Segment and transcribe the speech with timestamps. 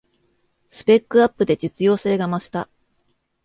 [0.67, 2.67] スペックアップで実用性が増した